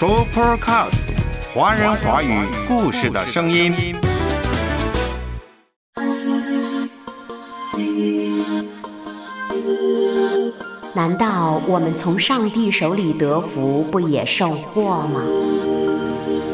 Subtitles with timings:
[0.00, 0.94] Supercast，
[1.52, 3.94] 华人华语故事的声音。
[10.94, 15.20] 难道我们从上帝手里得福，不也受祸吗？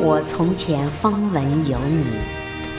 [0.00, 2.04] 我从前风闻有你，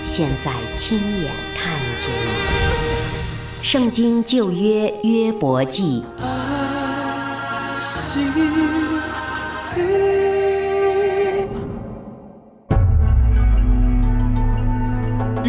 [0.05, 3.63] 现在亲眼看见你。
[3.63, 6.03] 圣经旧约约伯记。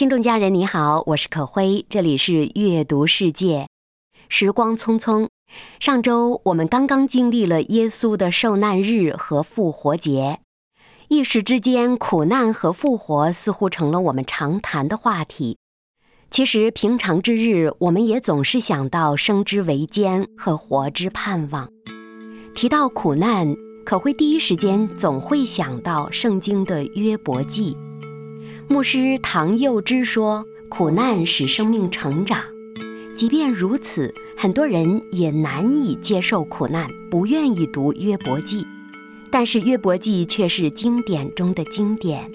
[0.00, 3.68] 听众家人你好，我是可辉，这里是阅读世界。
[4.30, 5.28] 时光匆匆，
[5.78, 10.40] 上周我们刚刚经历了耶稣的受难日和复活节，
[11.08, 15.58] 一时之间，苦难和复活似乎成了我们常谈的话题。
[16.30, 21.68] 其实平常之日，我们也总是想到生之维艰和活之盼望。
[22.54, 27.76] 提到苦难，可会第一时间总会想到圣经的约伯记。
[28.72, 32.40] 牧师唐佑之说：“苦难使生命成长。
[33.16, 38.64] 即便如此，很多人也难以接受苦难，不愿意读约伯记。
[39.28, 42.30] 但是约伯记却是经典中的经典。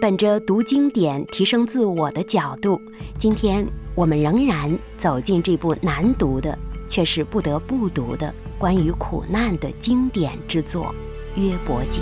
[0.00, 2.80] 本着读经典提升自我的角度，
[3.18, 10.94] 今天我们仍然走进这部难读的，却是不得不读的关于苦难的经典之作——
[11.36, 12.00] 约伯记。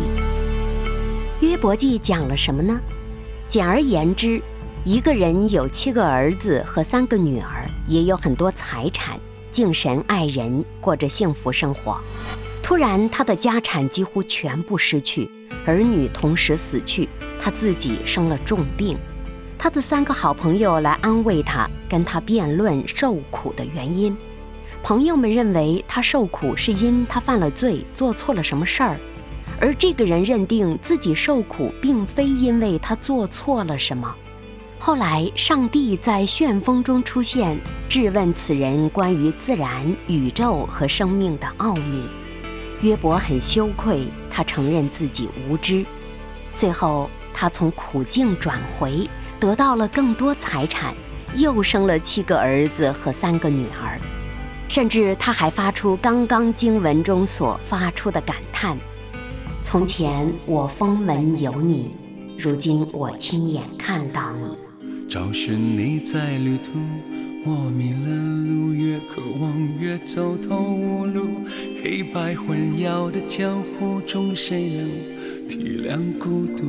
[1.40, 2.80] 约伯记讲了什么呢？”
[3.48, 4.42] 简而言之，
[4.84, 9.18] 一个人有七个儿子和三个女儿，也有很多财产，
[9.50, 11.98] 敬神爱人，过着幸福生活。
[12.62, 15.30] 突然，他的家产几乎全部失去，
[15.64, 17.08] 儿女同时死去，
[17.40, 18.98] 他自己生了重病。
[19.56, 24.14] 他的三个好朋友来安慰他，跟他辩论受苦的原因。
[24.82, 29.00] 朋友们认为他受苦是因他犯了罪，做错了什么事儿。
[29.60, 34.14] 而这个人认定自己受苦，并非因为他做错了什么。
[34.78, 37.58] 后来，上帝在旋风中出现，
[37.88, 42.04] 质问此人关于自然、宇宙和生命的奥秘。
[42.80, 45.84] 约伯很羞愧，他承认自己无知。
[46.52, 49.10] 最后，他从苦境转回，
[49.40, 50.94] 得到了更多财产，
[51.34, 54.00] 又生了七个儿子和三个女儿，
[54.68, 58.78] 甚至他还发出刚刚经文中所发出的感叹。
[59.60, 61.90] 从前我风闻有你，
[62.38, 64.56] 如今我亲眼看到你。
[65.08, 66.78] 找寻你在旅途，
[67.44, 68.06] 我迷了
[68.46, 71.26] 路，越渴望越走投无路。
[71.82, 76.64] 黑白混淆的江湖中，谁能体谅孤独？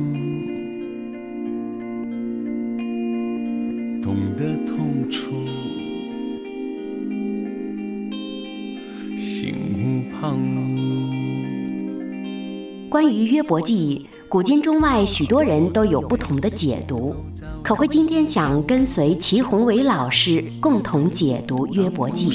[12.90, 17.14] 关于约伯记，古今中外许多人都有不同的解读。
[17.62, 22.28] 可会今天想跟随齐宏伟老师共同解读约伯记。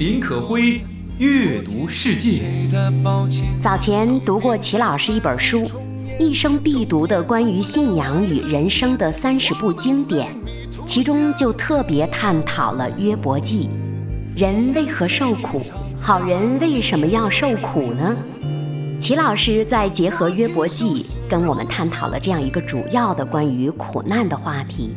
[0.00, 0.80] 林可辉
[1.18, 2.42] 阅读世界。
[3.60, 5.62] 早前读过齐老师一本书，
[6.18, 10.34] 一生必读的关于信仰与人生的三十部经典，
[10.84, 13.70] 其中就特别探讨了约伯记。
[14.34, 15.62] 人为何受苦？
[16.00, 18.16] 好人为什么要受苦呢？
[18.98, 24.96] 齐老师在结合约伯记，跟我们探讨了这样一个主要的关于苦难的话题。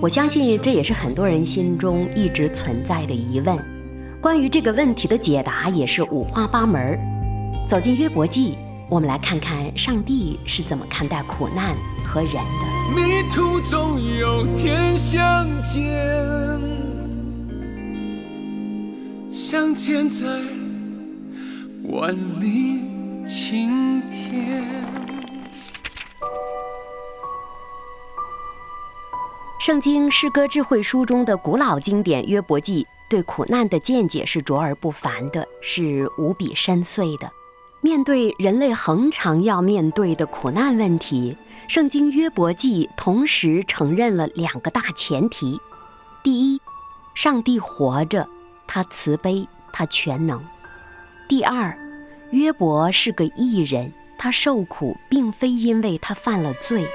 [0.00, 3.58] 我相信这也是很多人心中一直存在的疑问。
[4.20, 6.98] 关于这个问题的解答也是五花八门。
[7.66, 8.56] 走进约伯记，
[8.88, 11.74] 我们来看看上帝是怎么看待苦难
[12.04, 12.94] 和人的。
[12.94, 15.82] 迷途中有天相见，
[19.32, 20.26] 相见在
[21.88, 22.91] 万里。
[23.26, 24.84] 晴天。
[29.60, 37.30] 圣经诗歌智慧书中的古老经典《约伯记》对苦难的见解是卓而不凡的，是无比深邃的。
[37.80, 41.36] 面对人类恒常要面对的苦难问题，
[41.68, 45.60] 圣经《约伯记》同时承认了两个大前提：
[46.24, 46.60] 第一，
[47.14, 48.28] 上帝活着，
[48.66, 50.38] 他慈悲，他全能；
[51.28, 51.78] 第二。
[52.32, 56.86] 约伯是个艺人，他受苦并非因为他犯了罪。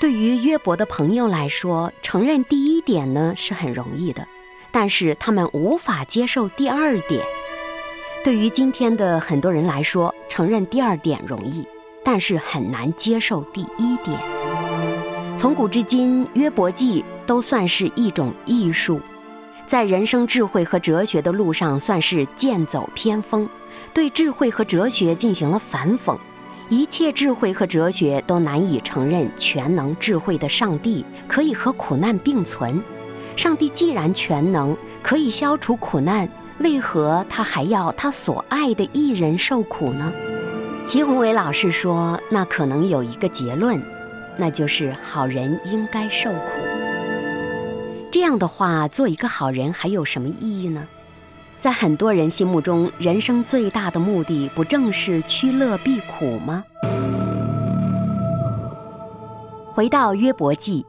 [0.00, 4.24] 对于约伯的朋友来说，承认第一点呢是很容易的，
[4.70, 7.24] 但是他们无法接受第二点。
[8.22, 11.66] 对于今天的很多人来说，承认第二点容易，
[12.04, 14.16] 但是很难接受第一点。
[15.36, 19.00] 从古至今，约伯记都算是一种艺术，
[19.66, 23.48] 在人生智慧和哲学的路上算是剑走偏锋，
[23.96, 26.14] 对智慧和哲学进行了反讽。
[26.68, 32.78] 一切智慧和哲学都难以承认全能智慧的上帝可以和苦难并存。
[33.36, 36.28] 上帝既然全能，可以消除苦难。
[36.58, 40.12] 为何他还要他所爱的艺人受苦呢？
[40.84, 43.82] 齐宏伟老师说：“那可能有一个结论，
[44.36, 46.38] 那就是好人应该受苦。
[48.12, 50.86] 这样的话，做一个好人还有什么意义呢？
[51.58, 56.62] 在很多人心目中，人生最大的目的不正是趋乐避苦吗？”
[59.72, 60.84] 回到约伯记，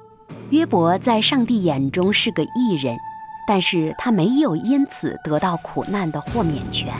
[0.52, 2.98] 约伯在上帝眼中是个艺人。
[3.50, 6.94] 但是他没有因此得到苦难的豁免权。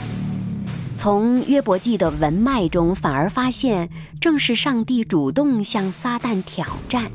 [0.96, 7.12] 从约伯记的文脉中，反而发现，正是上帝主动向撒旦挑战，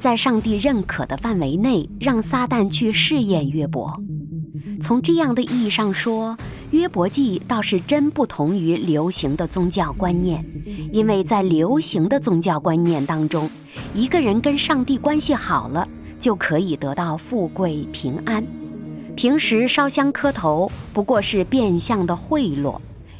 [0.00, 4.02] 在上帝认可的范围内，让撒旦去试验约伯。
[4.82, 6.36] 从这样的意义上说，
[6.72, 10.44] 约伯记倒是真不同于流行的宗教观念，
[10.92, 13.48] 因为在流行的宗教观念当中，
[13.94, 15.86] 一个人跟上帝关系好了，
[16.18, 18.44] 就可以得到富贵平安。
[19.14, 22.76] 平时烧香磕头不过是变相的贿赂，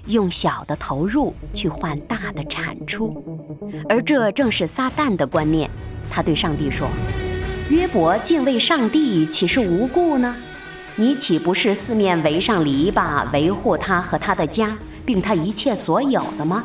[0.06, 3.25] 用小的投入去换大的产出，
[3.88, 5.70] 而这正是撒旦的观念。
[6.11, 6.88] 他对上帝说
[7.70, 10.35] ：“约伯敬畏上帝，岂是无故呢？
[10.97, 16.65] 你岂不是四面围上篱笆，维护他和他的家，并他一切所有的吗？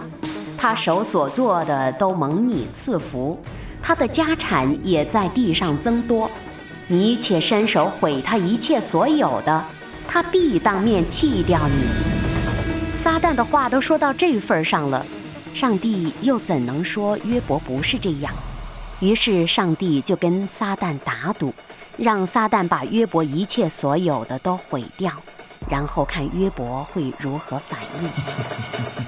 [0.58, 3.40] 他手所做的都蒙你赐福，
[3.82, 6.30] 他的家产也在地上增多。”
[6.90, 9.66] 你且伸手毁他一切所有的，
[10.08, 12.96] 他必当面弃掉你。
[12.96, 15.06] 撒旦的话都说到这份上了，
[15.54, 18.34] 上帝又怎能说约伯不是这样？
[19.00, 21.54] 于是上帝就跟撒旦打赌，
[21.98, 25.12] 让撒旦把约伯一切所有的都毁掉，
[25.68, 28.10] 然后看约伯会如何反应。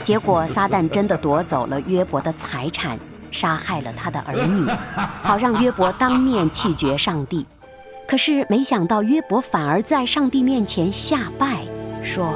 [0.04, 3.00] 结果撒旦真的夺走了约伯的财产，
[3.32, 4.68] 杀害了他的儿女，
[5.22, 7.46] 好让约伯当面气绝上帝。
[8.08, 11.64] 可是没想到，约伯反而在上帝面前下拜，
[12.04, 12.34] 说：“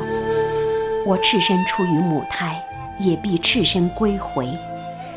[1.03, 2.63] 我赤身出于母胎，
[2.99, 4.47] 也必赤身归回。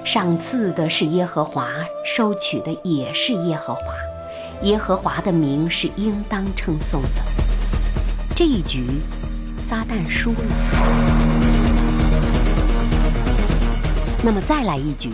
[0.02, 1.68] 赏赐的是耶和华，
[2.06, 3.82] 收取的也是耶和华。
[4.62, 7.22] 耶和华的名是应当称颂的。”
[8.34, 8.86] 这一局，
[9.58, 10.38] 撒旦输了。
[14.24, 15.10] 那么再来一局。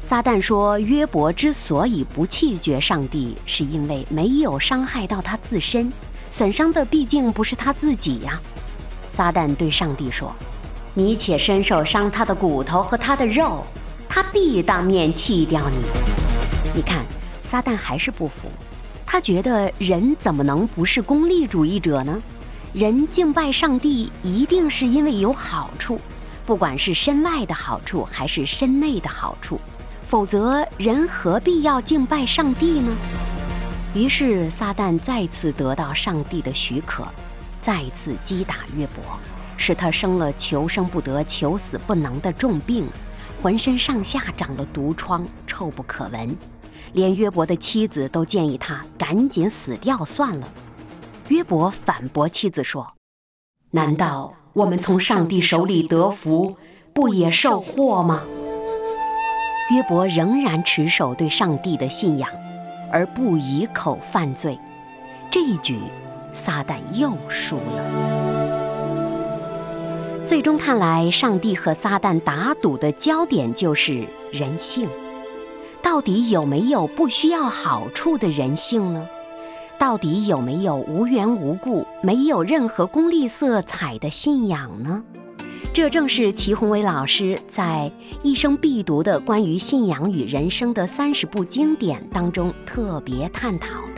[0.00, 5.92] 撒旦说：“约伯之所以不弃绝上帝，是因为没有伤害到他自身，
[6.30, 8.40] 损伤的毕竟不是他自己呀。”
[9.12, 10.34] 撒旦对上帝说
[10.94, 13.62] ：“你且伸手伤他的骨头和他的肉，
[14.08, 15.76] 他必当面弃掉你。”
[16.74, 17.04] 你看，
[17.44, 18.48] 撒旦还是不服，
[19.10, 22.22] 他觉得人怎么能不是功利主义者呢？
[22.74, 25.98] 人敬拜上帝一定是因为有好处，
[26.44, 29.58] 不管是身外的好处还是身内的好处。
[30.06, 32.94] 否则，人何必要敬拜上帝呢？
[33.94, 37.02] 于是，撒旦再次得到上帝的许可，
[37.62, 39.02] 再次击打约伯，
[39.56, 42.86] 使他生了求生不得、求死不能的重病，
[43.40, 46.36] 浑身上下长了毒疮，臭不可闻。
[46.92, 50.48] 连约伯的妻子都建议他赶紧死掉算了。
[51.28, 52.94] 约伯反驳妻子说
[53.72, 56.56] ：“难道我们从上帝手里得福，
[56.94, 58.22] 不也受祸吗？”
[59.70, 62.30] 约伯仍然持守对上帝的信仰，
[62.90, 64.58] 而不以口犯罪。
[65.30, 65.78] 这一局，
[66.32, 67.84] 撒旦又输了。
[70.24, 74.88] 最终看来，上帝和撒旦打赌的焦点就是人性。
[75.90, 79.06] 到底有没有不需要好处的人性呢？
[79.78, 85.02] 到底有没有无缘无故、没有任何功利色彩的信仰呢？
[85.72, 87.90] 这正是齐宏伟老师在
[88.22, 93.97] 一生必读的关于信仰与人生的三十部经典当中特别探讨。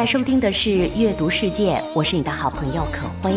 [0.00, 3.36] 在收听的是《阅读世界》，我是你的好朋友可辉。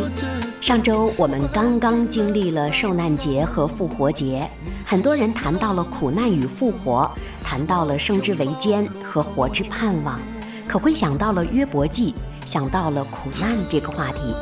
[0.61, 4.49] 上周我们刚刚经历了受难节和复活节，
[4.85, 7.11] 很多人谈到了苦难与复活，
[7.43, 10.17] 谈到了生之维艰和活之盼望，
[10.65, 12.15] 可辉想到了约伯记，
[12.45, 14.33] 想到了苦难这个话题。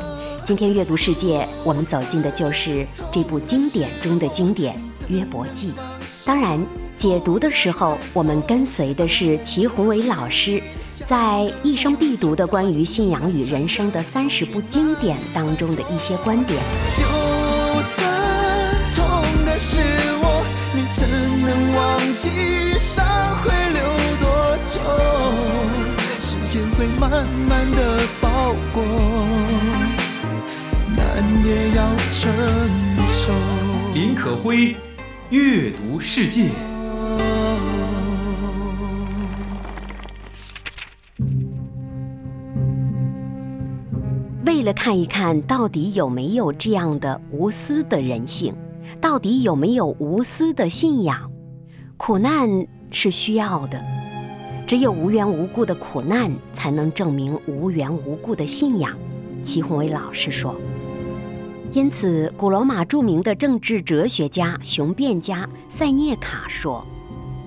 [0.44, 4.76] 今天阅读世界，我们走进的就是这部经典中的经典
[5.08, 5.72] 《约伯记》。
[6.24, 6.64] 当然，
[7.02, 10.62] 解读的时候，我们跟随的是齐宏伟老师
[11.04, 16.62] 在一生必读的关于信仰与人生的三十部经典当中的一些观点。
[16.96, 17.02] 就
[17.82, 18.08] 算
[18.94, 19.04] 痛
[19.44, 19.80] 的是
[20.22, 21.08] 我，你怎
[21.44, 22.30] 能忘记
[22.78, 23.04] 伤
[23.38, 23.82] 会留
[24.20, 24.78] 多久？
[26.20, 28.84] 时间会慢慢的包裹。
[30.96, 31.02] 难
[31.44, 31.82] 也要
[32.12, 32.30] 承
[33.08, 33.32] 受。
[33.92, 34.76] 林可辉，
[35.30, 36.42] 阅读世界。
[44.62, 48.54] 为了看一看到底有没有这样的无私的人性，
[49.00, 51.28] 到底有没有无私的信仰，
[51.96, 52.48] 苦难
[52.92, 53.82] 是需要的。
[54.64, 58.96] 只有无缘无故的苦难，才能证明无缘无故的信仰。
[59.42, 60.54] 齐宏伟老师说。
[61.72, 66.86] 因此，古罗马著名的政治哲学家、雄辩家塞涅卡说：“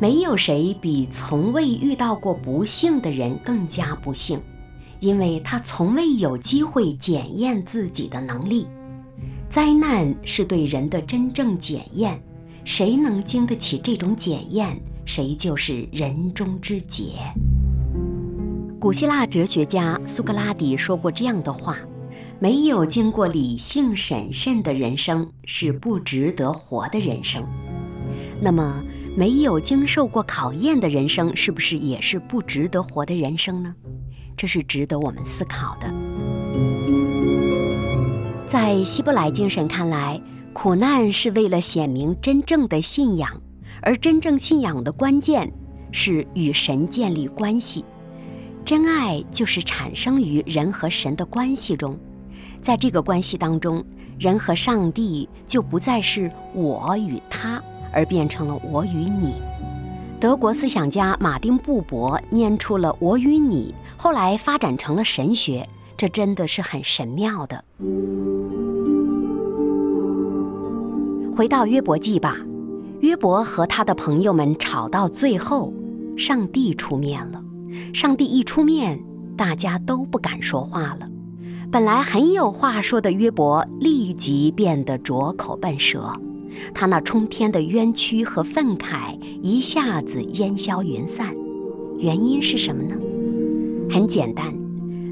[0.01, 4.37] 没有谁比从未遇到过不幸的人更加不幸，
[5.05, 8.65] 因为他从未有机会检验自己的能力。
[9.47, 12.19] 灾难是对人的真正检验，
[12.63, 17.13] 谁能经得起这种检验，谁就是人中之杰。”
[18.81, 21.77] 古希腊哲学家苏格拉底说过这样的话。
[22.37, 27.41] 没有经过理性审慎的人生是不值得活的人生。
[28.41, 28.83] 那么，
[29.15, 33.73] 没有经受过考验的人生是不是也是不值得活的人生呢？
[34.35, 35.93] 这是值得我们思考的。
[38.47, 40.21] 在希伯来精神看来，
[40.53, 43.41] 苦难是为了显明真正的信仰，
[43.81, 45.51] 而真正信仰的关键
[45.91, 47.83] 是与神建立关系。
[48.63, 51.97] 真爱就是产生于人和神的关系中。
[52.61, 53.83] 在这个关系当中，
[54.19, 57.61] 人和上帝就不再是我与他，
[57.91, 59.35] 而变成了我与你。
[60.19, 67.65] 德国思想家马丁·布伯念出了“我与你”，后来发展成了神学，这真的是很神妙的。
[71.35, 72.37] 回到约伯记吧，
[72.99, 75.73] 约伯和他的朋友们吵到最后，
[76.15, 77.43] 上帝出面了。
[77.95, 79.03] 上帝一出面，
[79.35, 81.09] 大家都不敢说话了。
[81.71, 86.13] 本来很有话说的约伯，立即变得拙口笨舌。
[86.75, 91.35] 他那冲天的冤屈和愤慨一下子烟消云散。
[91.97, 92.95] 原因是什么呢？
[93.89, 94.53] 很简单，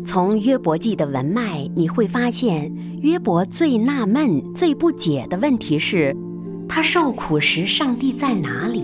[0.05, 6.15] 从约伯记的文脉，你会发现，约伯最纳闷、最不解的问题是：
[6.67, 8.83] 他受苦时，上帝在哪里？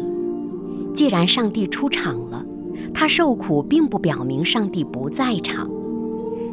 [0.93, 2.45] 既然上帝出场了，
[2.93, 5.69] 他受苦并不表明上帝不在场。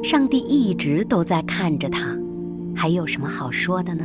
[0.02, 2.16] 上帝一直都在看着他，
[2.74, 4.04] 还有什么好说的呢？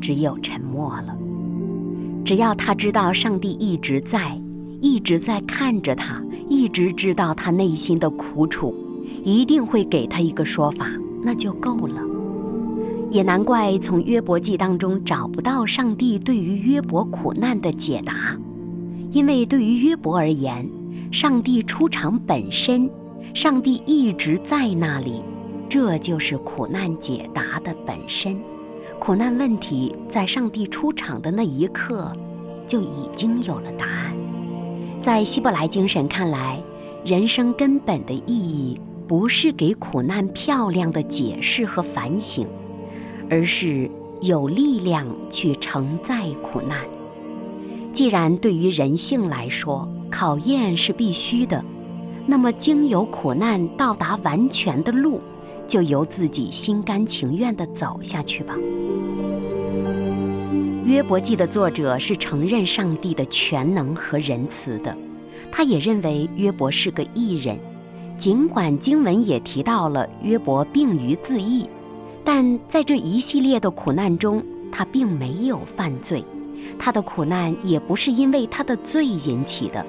[0.00, 1.16] 只有沉默了。
[2.24, 4.40] 只要他知道上帝一直在，
[4.82, 8.74] 一直在看着他，一直知道他内心的苦楚，
[9.24, 10.86] 一定会给他一个说法，
[11.22, 12.02] 那就够了。
[13.08, 18.36] 也难怪从约伯记当中找不到上帝对于约伯苦难的解答，
[19.12, 20.68] 因为对于约伯而言，
[21.10, 22.90] 上帝出场本身。
[23.34, 25.22] 上帝一直在那里，
[25.66, 28.38] 这就是苦难解答的本身。
[28.98, 32.12] 苦难问题在上帝出场的那一刻，
[32.66, 34.11] 就已经有了答案。
[35.02, 36.62] 在希伯来精神看来，
[37.04, 42.46] 人生根本的意义不是给苦难漂亮的解释和反省，
[43.28, 43.90] 而是
[44.20, 46.78] 有力量去承载苦难。
[47.92, 51.64] 既然对于人性来说，考验是必须的。
[52.24, 55.20] 那么，经由苦难到达完全的路，
[55.66, 58.56] 就由自己心甘情愿地走下去吧。
[60.84, 64.96] 约伯记的作者是承认上帝的全能和仁慈的，
[65.50, 67.58] 他也认为约伯是个异人。
[68.18, 71.68] 尽管经文也提到了约伯病于自缢，
[72.24, 76.24] 但在这一系列的苦难中，他并没有犯罪，
[76.78, 79.84] 他的苦难也不是因为他的罪引起的。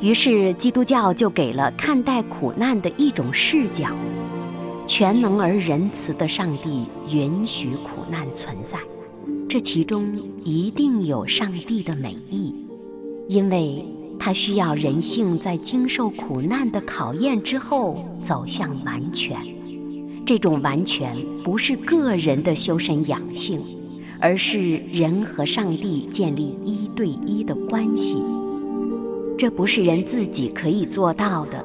[0.00, 3.86] 于是，基督教就给了看待苦难的一种视角：
[4.86, 8.78] 全能而仁慈的上帝允许苦难存在。
[9.48, 10.12] 这其中
[10.44, 12.52] 一定有上帝的美意，
[13.28, 13.86] 因为
[14.18, 19.38] 他需要人性在经受苦难的考验之后走向完全。
[20.24, 23.60] 这种完全不是个人的修身养性，
[24.18, 28.20] 而是人和上帝建立一对一的关系。
[29.38, 31.64] 这不是人自己可以做到的，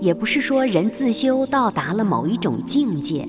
[0.00, 3.28] 也不是说人自修到达了某一种境界，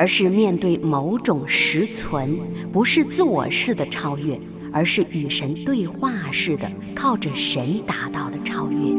[0.00, 2.34] 而是面对某种实存，
[2.72, 4.40] 不是自我式的超越，
[4.72, 8.98] 而是与神对话式的，靠着神达到的超越。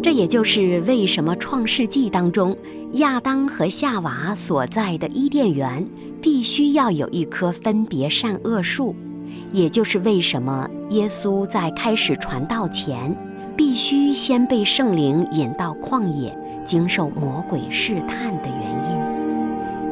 [0.00, 2.56] 这也就是为什么《创世纪》当中
[2.92, 5.84] 亚当和夏娃所在的伊甸园
[6.22, 8.94] 必须要有一棵分别善恶树。
[9.52, 13.12] 也就是为什么耶稣在开始传道前，
[13.56, 16.32] 必须先被圣灵引到旷野，
[16.64, 18.59] 经受魔鬼试探的。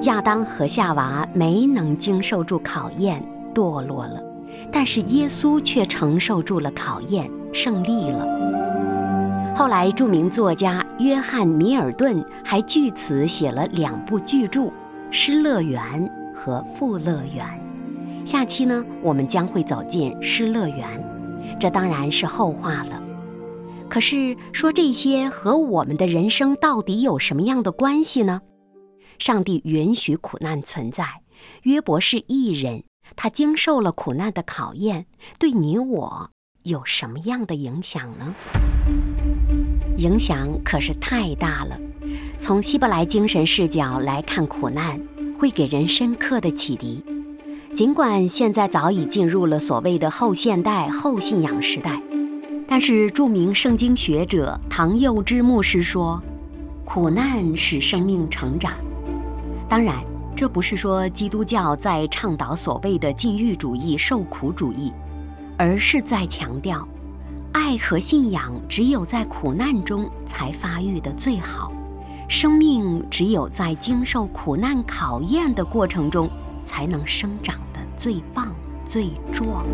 [0.03, 4.23] 亚当和夏娃没能经受住考验，堕落了；
[4.71, 8.25] 但是耶稣却承受住了考验，胜利了。
[9.57, 14.61] 后来，著名作家约翰·米尔顿还据此写了两部巨著
[15.11, 15.83] 《失乐园》
[16.35, 17.45] 和《富乐园》。
[18.27, 20.87] 下期呢，我们将会走进失乐园，
[21.59, 23.03] 这当然是后话了。
[23.89, 28.41] 可是说这些和我们的人生到底有什么样的关系呢？
[29.19, 31.23] 上帝允许苦难存在，
[31.63, 32.85] 约伯是艺人，
[33.17, 35.07] 他经受了苦难的考验，
[35.39, 36.31] 对你我
[36.63, 38.35] 有什么样的影响呢？
[39.97, 41.79] 影响可是太大了。
[42.39, 45.01] 从希伯来精神视角来看苦难，
[45.39, 47.05] 会给人深刻的启迪。
[47.75, 52.01] 尽管现在早已进入了所谓的后现代、后信仰时代，
[52.67, 56.23] 但是著名圣经学者唐幼之牧师说
[56.85, 58.73] ：“苦难使生命成长。”
[59.69, 60.03] 当然，
[60.35, 64.93] 这不是说基督教在倡导所谓的禁欲主义、受苦主义，
[65.57, 66.89] 而是在强调，
[67.53, 71.71] 爱和信仰只有在苦难中才发育的最好，
[72.29, 76.31] 生命只有在经受苦难考验的过程中
[76.63, 77.79] 才能生长的。
[77.97, 78.55] 最棒、
[78.87, 79.67] 最壮，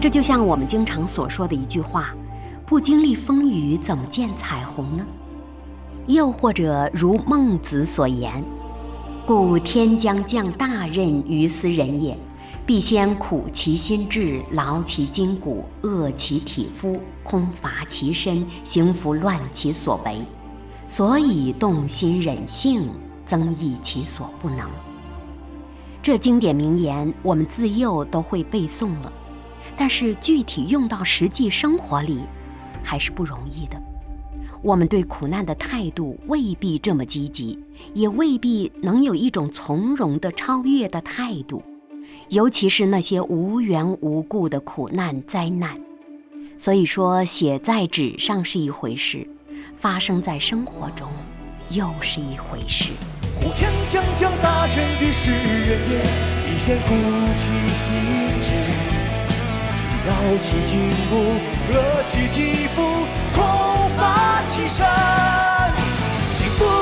[0.00, 2.14] 这就像我们经常所说的一句话
[2.64, 5.06] ：“不经历风雨，怎么见彩虹呢？”
[6.12, 8.44] 又或者如孟子所言
[9.26, 12.18] ：“故天将降大任于斯人也，
[12.66, 20.22] 必先苦其心志，劳其筋骨，饿其体肤，空乏其身，行拂乱其所为，
[20.88, 22.88] 所以动心忍性，
[23.24, 24.68] 增益其所不能。”
[26.02, 29.12] 这经典名言，我们自幼都会背诵了，
[29.76, 32.20] 但是具体用到实际生活里，
[32.82, 33.80] 还是不容易的。
[34.62, 37.58] 我们对苦难的态度未必这么积极，
[37.94, 41.62] 也未必能有一种从容的超越的态度，
[42.28, 45.80] 尤其是那些无缘无故的苦难灾难。
[46.58, 49.26] 所以说，写在纸上是一回事，
[49.76, 51.08] 发生在生活中，
[51.70, 52.90] 又是一回事。
[53.36, 56.02] 呼天将降大任于斯人也，
[56.44, 56.88] 必先苦
[57.38, 57.96] 其心
[58.42, 58.52] 志，
[60.06, 61.16] 劳其筋骨，
[61.72, 62.82] 饿其体肤，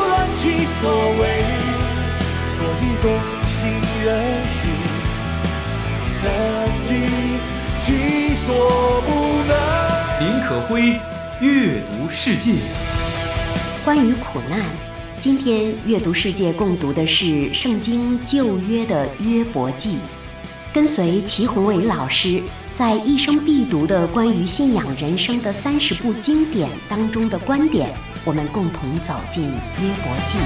[0.09, 1.23] 乱其所为，
[2.55, 3.05] 所以动
[3.47, 3.57] 心
[4.05, 4.07] 忍
[4.49, 4.59] 性，
[6.23, 6.25] 增
[6.89, 6.91] 益
[7.79, 9.09] 其所不
[9.47, 9.51] 能。
[10.21, 10.99] 林可辉
[11.41, 12.55] 阅读世界，
[13.85, 14.61] 关于苦难。
[15.21, 19.99] 今天阅读世界共读的是《圣经旧约》的约伯记，
[20.73, 22.43] 跟随齐宏伟老师
[22.75, 27.91] 在一生必读的关于信仰人生的三十部经典当中的观点，
[28.25, 30.39] 我们共同走进约伯记。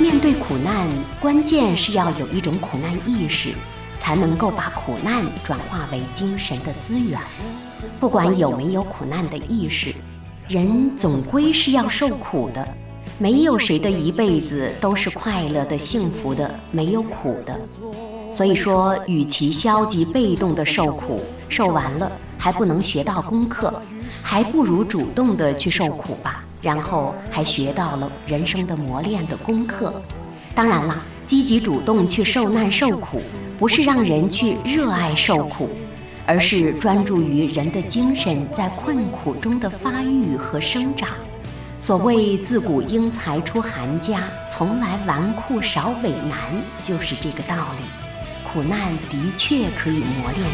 [0.00, 0.88] 面对苦难，
[1.20, 3.50] 关键是要有一种苦难意识，
[3.96, 7.18] 才能够把苦难转化为精神的资源。
[8.00, 9.94] 不管有没有苦难的意识，
[10.48, 12.66] 人总归是要受苦的。
[13.18, 17.58] 没有谁的一辈子都是快乐的、幸福的，没有苦的。
[18.38, 23.82] 所以说，与其消极被动的受苦，受完了还不能学到功课，
[24.22, 30.00] 还不如主动的去受苦吧，然后还学到了人生的磨练的功课。
[30.54, 30.96] 当然了，
[31.26, 33.20] 积极主动去受难受苦，
[33.58, 35.68] 不是让人去热爱受苦，
[36.24, 41.08] 而是专注于人的精神在困苦中的发育和生长。
[41.80, 46.38] 所谓自古英才出寒家，从来纨绔少伟男，
[46.80, 48.07] 就是这个道理。
[48.52, 50.52] 苦难的确可以磨练人。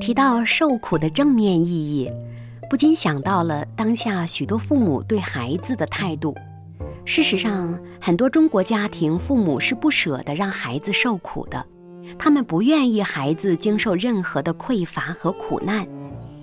[0.00, 2.10] 提到受苦的正面意义，
[2.68, 6.36] 不禁想到了当下许多父母对孩子的态度。
[7.06, 11.66] 事实上，很多中国家庭父母是不舍得让孩子受苦的，
[12.18, 15.86] 他们不愿意孩子经受任何的匮乏和苦难。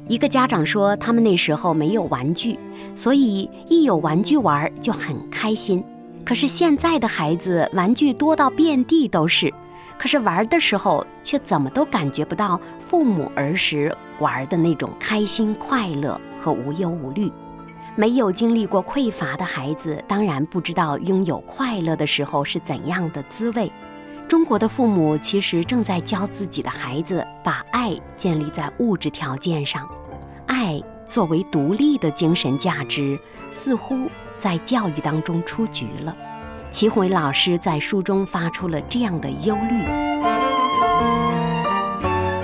[0.08, 2.60] 一个家长说，他们那时候没有玩具，
[2.96, 5.84] 所以一有玩具玩就很开心。
[6.26, 9.54] 可是现在的孩子玩具多到遍地都是，
[9.98, 17.32] 可是玩的时候却怎么都感觉不到父母儿时玩的那种开心快乐和无忧无虑。
[17.96, 23.72] 没有经历过匮乏的孩子，当然不知道拥有快乐的时候是怎样的滋味。
[24.32, 29.86] 中国的父母其实正在教自己的孩子把爱建立在物质条件上，
[30.48, 33.20] 爱作为独立的精神价值，
[33.52, 36.16] 似乎在教育当中出局了。
[36.70, 39.84] 齐宏伟老师在书中发出了这样的忧虑：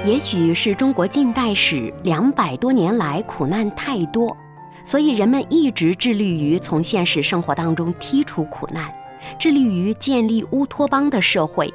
[0.05, 4.35] 也许是中国近代史两百多年来苦难太多。
[4.83, 8.89] 所以人们一直致力于从现实生活当中剔除苦难，
[9.39, 11.73] 致力于建立乌托邦的社会。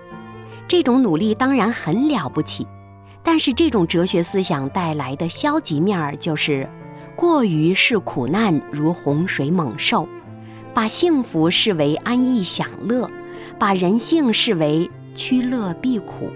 [0.69, 2.67] 这种努力当然很了不起，
[3.23, 6.69] 但是这种哲学思想带来的消极面儿就是，
[7.15, 10.09] 过于视苦难如洪水猛兽，
[10.73, 13.11] 把幸福视为安逸享乐，
[13.59, 16.31] 把人性视为趋乐避苦，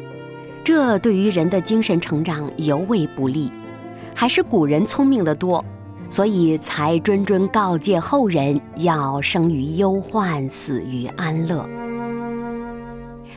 [0.62, 3.51] 这对于人的精神成长尤为不利。
[4.14, 5.64] 还是古人聪明得多。
[6.09, 11.69] 所以才谆谆告诫后人要生于忧患，死于安乐。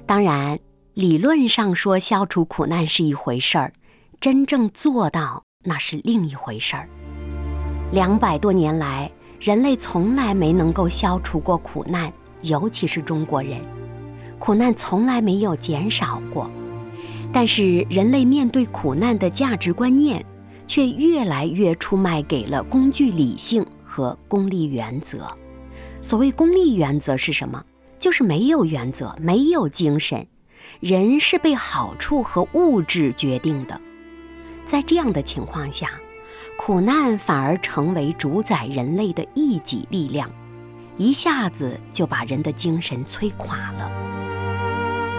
[0.06, 0.58] 当然，
[0.94, 3.74] 理论上说消除苦难是一回事儿，
[4.20, 6.88] 真正做到那是另一回事儿。
[7.92, 12.12] 两百多年来，人类从来没能够消除过苦难，
[12.44, 13.60] 尤其是中国人，
[14.38, 16.50] 苦难从来没有减少过。
[17.32, 20.24] 但是，人类面对苦难的价值观念。
[20.70, 25.36] 却越来越出卖给了工具理性和功利原则。
[26.00, 27.66] 所谓功利原则是什么？
[27.98, 30.28] 就是没有原则，没有精神。
[30.80, 33.82] 人是被好处和物质决定的。
[34.64, 35.90] 在这样的情况下，
[36.56, 40.30] 苦难反而成为主宰人类的一己力量，
[40.98, 43.92] 一下子就把人的精神摧垮了。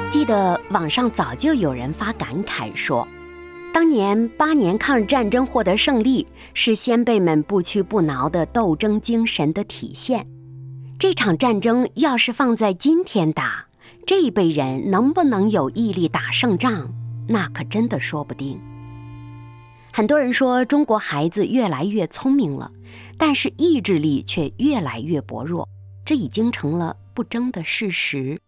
[0.09, 3.07] 记得网上早就有人发感慨说。
[3.73, 10.27] 当年八年抗日战争获得胜利，是先辈们不屈不挠的斗争精神的体现。
[10.99, 13.67] 这场战争要是放在今天打，
[14.05, 16.93] 这一辈人能不能有毅力打胜仗，
[17.29, 18.59] 那可真的说不定。
[19.93, 22.71] 很多人说中国孩子越来越聪明了，
[23.17, 25.69] 但是意志力却越来越薄弱，
[26.05, 28.41] 这已经成了不争的事实。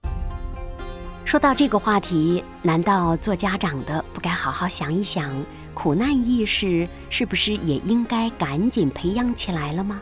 [1.25, 5.33] 说到这个话题，难道做家长的不该好好想一想，
[5.73, 10.01] 苦难意识是不是也应该赶紧培养起来了吗？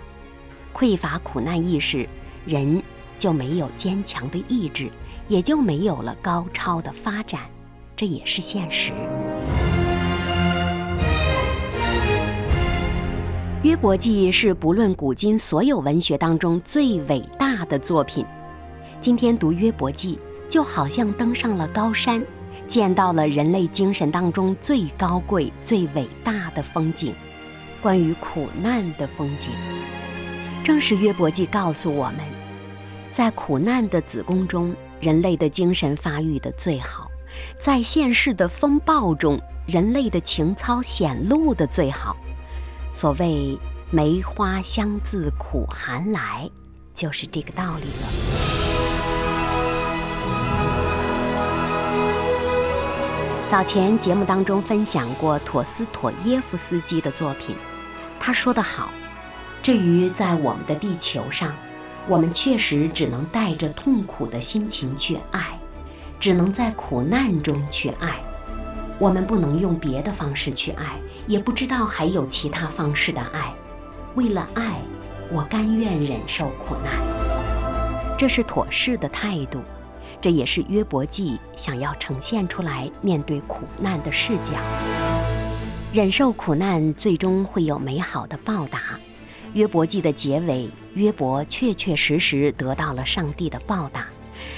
[0.75, 2.09] 匮乏苦难意识，
[2.47, 2.83] 人
[3.17, 4.91] 就没有坚强的意志，
[5.29, 7.43] 也就没有了高超的发展，
[7.95, 8.91] 这也是现实。
[13.63, 18.25] 《约伯记》是不论古今所有文学当中最伟大的作品。
[19.01, 20.17] 今天读《约伯记》。
[20.51, 22.23] 就好像登上了高山，
[22.67, 27.15] 见到了人类精神当中最高贵、最伟大的风景——
[27.81, 29.51] 关于苦难的风景。
[30.65, 32.17] 正是约伯记告诉我们，
[33.13, 37.07] 在苦难的子宫中，人类的精神发育的最好；
[37.57, 42.17] 在现世的风暴中，人类的情操显露的最好。
[42.93, 43.57] 所谓
[43.89, 46.51] “梅花香自苦寒来”，
[46.93, 48.70] 就是这个道理了。
[53.51, 57.57] 早前节目当中分享过陀思妥耶夫斯基的作品，
[58.21, 58.93] 他说得好
[59.61, 61.53] ：“至于在我们的地球上，
[62.07, 65.59] 我们确实只能带着痛苦的心情去爱，
[66.21, 68.21] 只能在苦难中去爱。
[69.01, 73.53] 我们不能用别的方式去爱，也不知道还有其他方式的爱。
[74.15, 74.81] 为了爱，
[75.33, 76.95] 我甘愿忍受苦难。
[78.17, 79.61] 这是妥适的态度。”
[80.21, 84.53] 这也是约伯记想要呈现出来面对苦难的视角。
[85.93, 88.81] 忍受苦难，最终会有美好的报答。
[89.55, 94.07] 约伯记的结尾，约伯确确实实得到了上帝的报答。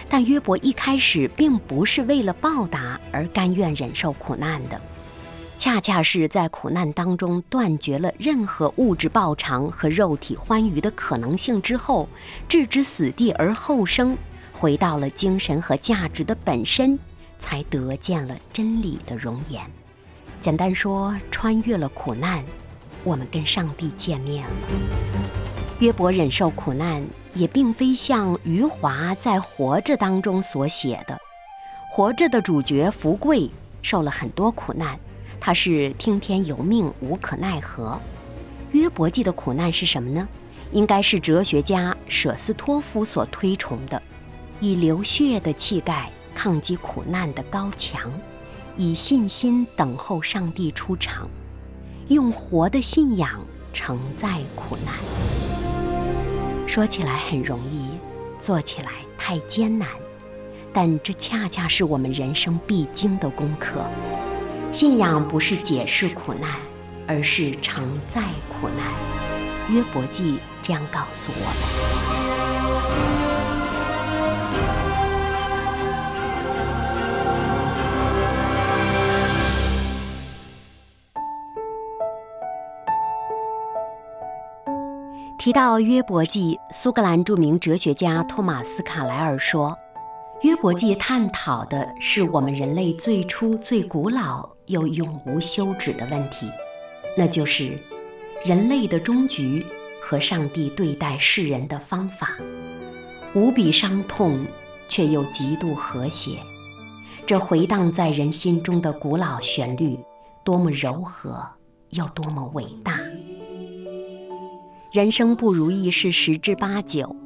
[0.08, 4.80] 但约伯一开始并不是为了报答而甘愿忍受苦难的，
[5.56, 12.08] 恰恰是在苦难当中断绝了任何物质报偿和肉体欢愉的可能性之后，
[12.46, 14.16] 置之死地而后生。
[14.62, 16.96] 回到了精神和价值的本身，
[17.36, 19.60] 才得见了真理的容颜。
[20.40, 22.44] 简单说，穿越了苦难，
[23.02, 24.50] 我们跟上帝见面了。
[25.80, 31.14] 约伯忍受苦难，也并非像余华在《活着》当中所写的，
[31.90, 33.50] 《活着》的主角福贵
[33.82, 34.96] 受了很多苦难，
[35.40, 37.98] 他是听天由命，无可奈何。
[38.70, 40.28] 约伯记的苦难是什么呢？
[40.70, 44.00] 应该是哲学家舍斯托夫所推崇的，
[44.62, 48.10] 以流血的气概抗击苦难的高墙。
[48.76, 51.28] 以信心等候上帝出场，
[52.08, 54.94] 用活的信仰承载苦难。
[56.66, 57.84] 说起来很容易，
[58.38, 59.88] 做起来太艰难，
[60.72, 63.84] 但这恰恰是我们人生必经的功课。
[64.70, 66.54] 信仰不是解释苦难，
[67.06, 68.86] 而是承载苦难。
[69.68, 72.01] 约伯记这样告诉我们。
[85.44, 89.76] 提到约伯记，苏格兰著名哲学家托马斯·卡莱尔说
[90.42, 96.48] ：“约伯记探讨的是我们人类最初、最古老又永无休止的问题，
[97.18, 97.76] 那就是
[98.44, 99.66] 人类的终局
[100.00, 102.36] 和上帝对待世人的方法。
[103.34, 104.46] 无比伤痛，
[104.88, 106.38] 却又极度和谐。
[107.26, 109.98] 这回荡在人心中的古老旋律，
[110.44, 111.44] 多么柔和，
[111.90, 113.00] 又多么伟大！”
[114.92, 117.16] 人生不如意是十之八九，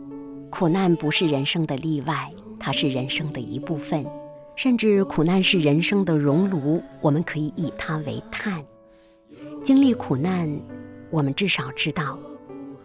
[0.50, 4.06] 苦难不是人生的例外，它是人生的一部分，
[4.54, 8.64] 甚至苦难是人生的熔炉，我们可以以它为炭。
[9.64, 10.48] 经历苦难，
[11.10, 12.16] 我们至少知道，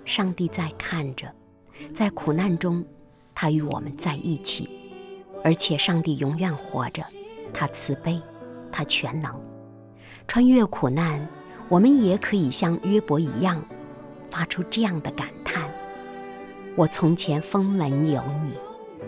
[0.03, 1.31] 上帝在看着，
[1.93, 2.83] 在苦难中，
[3.35, 4.67] 他与我们在一起，
[5.43, 7.03] 而且上帝永远活着，
[7.53, 8.19] 他慈悲，
[8.71, 9.31] 他全能。
[10.27, 11.29] 穿越苦难，
[11.69, 13.63] 我们也可以像约伯一样。
[14.31, 15.69] 发出这样的感叹
[16.75, 18.53] ：“我从前风闻有你，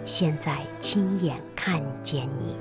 [0.05, 2.57] 现在亲眼看见你。”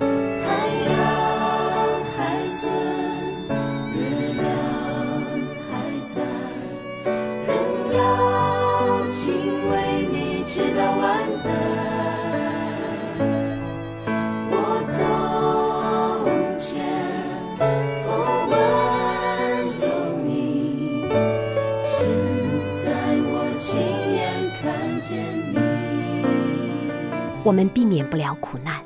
[27.52, 28.82] 我们避免不了苦难，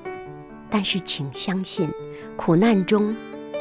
[0.68, 1.88] 但是请相信，
[2.34, 3.14] 苦难中，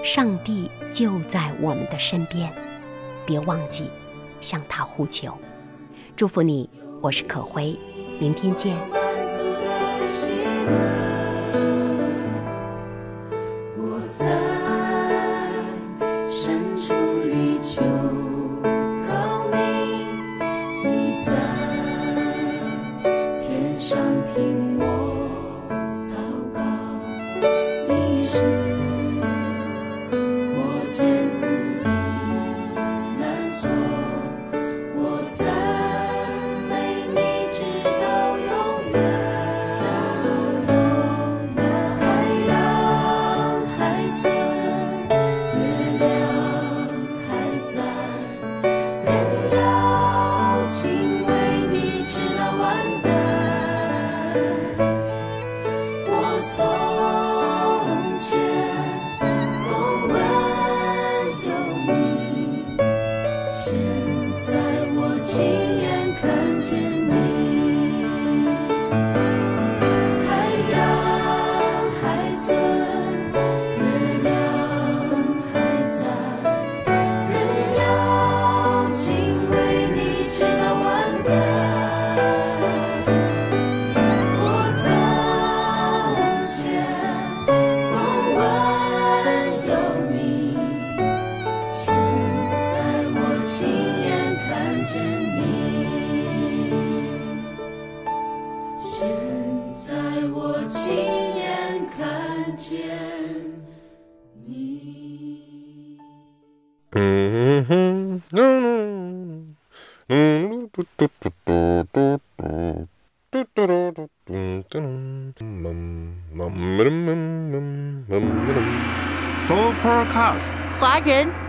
[0.04, 2.52] 上帝就在我们的身边。
[3.24, 3.84] 别忘记
[4.42, 5.32] 向他呼求。
[6.16, 6.68] 祝福你，
[7.02, 7.78] 我是可辉，
[8.18, 8.76] 明天见。
[13.78, 14.26] 我在
[16.28, 17.80] 深处里求
[19.08, 19.58] 告你，
[20.90, 21.32] 你在
[23.40, 24.00] 天上
[24.34, 24.75] 听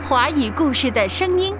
[0.08, 1.52] 华语故事的声音。